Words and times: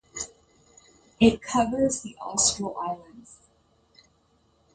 It 1.19 1.43
covers 1.43 2.01
the 2.01 2.15
Austral 2.15 2.75
Islands. 2.75 3.37